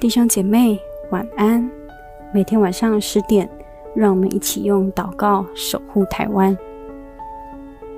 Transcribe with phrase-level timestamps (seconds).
[0.00, 0.78] 弟兄姐妹，
[1.10, 1.70] 晚安。
[2.32, 3.48] 每天晚上十点，
[3.94, 6.58] 让我们一起用祷告守护台湾。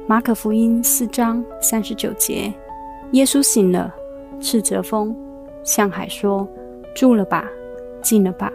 [0.06, 2.52] 马可福音四章三十九节，
[3.12, 3.90] 耶稣醒了，
[4.38, 5.16] 斥责风，
[5.64, 6.46] 向海说
[6.96, 7.48] ：“住了吧，
[8.02, 8.52] 静了吧。”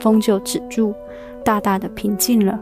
[0.00, 0.92] 风就止住，
[1.42, 2.60] 大大的平静了。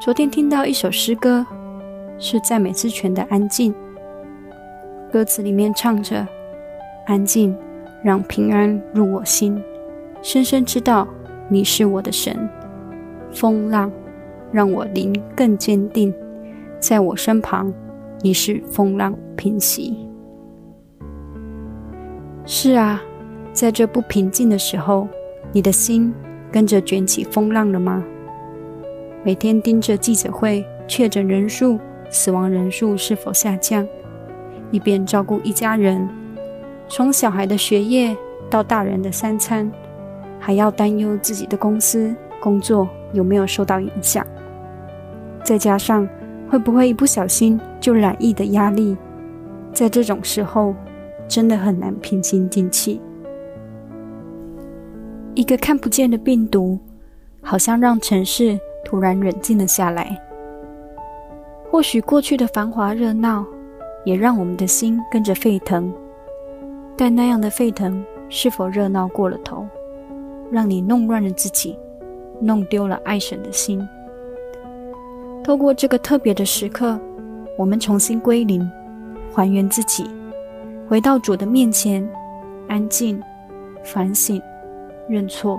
[0.00, 1.44] 昨天听到一首诗歌，
[2.18, 3.72] 是赞美之泉的《安静》，
[5.12, 6.26] 歌词里面唱着
[7.06, 7.54] ：“安静。”
[8.04, 9.58] 让平安入我心，
[10.20, 11.08] 深深知道
[11.48, 12.36] 你是我的神。
[13.32, 13.90] 风浪
[14.52, 16.14] 让我灵更坚定，
[16.78, 17.72] 在我身旁，
[18.20, 20.06] 你是风浪平息。
[22.46, 23.02] 是啊，
[23.54, 25.08] 在这不平静的时候，
[25.50, 26.12] 你的心
[26.52, 28.04] 跟着卷起风浪了吗？
[29.22, 31.78] 每天盯着记者会，确诊人数、
[32.10, 33.88] 死亡人数是否下降，
[34.70, 36.06] 一边照顾一家人。
[36.86, 38.14] 从小孩的学业
[38.50, 39.72] 到大人的三餐，
[40.38, 44.24] 还要担忧自己的公司工作有没有受到影响，
[45.42, 46.06] 再加上
[46.50, 48.94] 会不会一不小心就染疫的压力，
[49.72, 50.74] 在这种时候
[51.28, 53.00] 真的很难平心静气。
[55.34, 56.78] 一个看不见的病毒，
[57.40, 60.16] 好像让城市突然冷静了下来。
[61.70, 63.44] 或许过去的繁华热闹，
[64.04, 65.92] 也让我们的心跟着沸腾。
[66.96, 69.66] 但那样的沸腾，是否热闹过了头，
[70.52, 71.76] 让你弄乱了自己，
[72.40, 73.84] 弄丢了爱神的心？
[75.42, 76.96] 透过这个特别的时刻，
[77.58, 78.70] 我们重新归零，
[79.34, 80.08] 还原自己，
[80.86, 82.06] 回到主的面前，
[82.68, 83.20] 安静、
[83.82, 84.40] 反省、
[85.08, 85.58] 认错，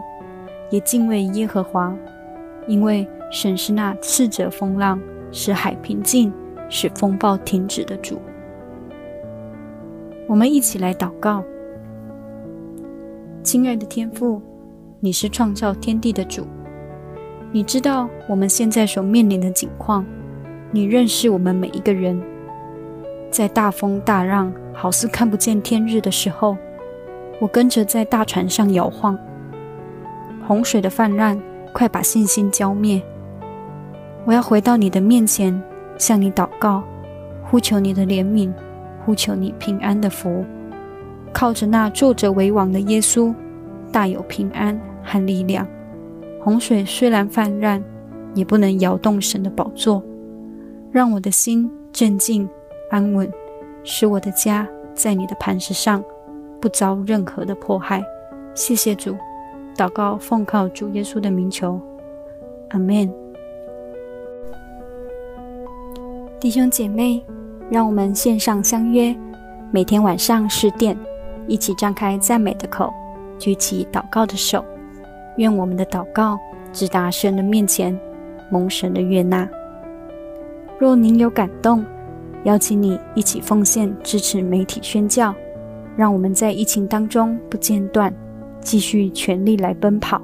[0.70, 1.96] 也敬畏耶和华，
[2.68, 5.02] 因为神是那斥责风浪、
[5.32, 6.32] 使海平静、
[6.70, 8.20] 使风暴停止的主。
[10.28, 11.44] 我们一起来祷告，
[13.42, 14.40] 亲爱的天父，
[15.00, 16.46] 你是创造天地的主，
[17.52, 20.06] 你知道我们现在所面临的境况，
[20.72, 22.22] 你认识我们每一个人。
[23.32, 26.58] 在大风大浪好似看不见天日的时候，
[27.40, 29.18] 我跟着在大船上摇晃，
[30.46, 31.40] 洪水的泛滥
[31.74, 33.02] 快把信心浇灭。
[34.26, 35.60] 我要回到你的面前，
[35.98, 36.84] 向你祷告，
[37.44, 38.52] 呼求你的怜悯。
[39.06, 40.44] 呼求你平安的福，
[41.32, 43.32] 靠着那坐着为王的耶稣，
[43.92, 45.68] 大有平安和力量。
[46.42, 47.84] 洪水虽然泛滥，
[48.34, 50.04] 也不能摇动神的宝座。
[50.92, 52.50] 让我的心镇静
[52.90, 53.32] 安稳，
[53.86, 56.04] 使我的家在你的磐石上，
[56.60, 58.04] 不遭任何的迫害。
[58.54, 59.16] 谢谢主，
[59.78, 61.80] 祷告奉靠主耶稣的名求，
[62.72, 63.10] 阿门。
[66.40, 67.24] 弟兄姐妹。
[67.68, 69.12] 让我们线上相约，
[69.72, 70.96] 每天晚上十点，
[71.48, 72.94] 一起张开赞美的口，
[73.40, 74.64] 举起祷告的手，
[75.38, 76.38] 愿我们的祷告
[76.72, 78.00] 直达神的面前，
[78.52, 79.50] 蒙神的悦纳。
[80.78, 81.84] 若您有感动，
[82.46, 85.36] 邀请你一起奉献支持媒体宣教，
[85.96, 88.14] 让我们在疫情当中不间断，
[88.62, 90.22] 继续全力来奔跑。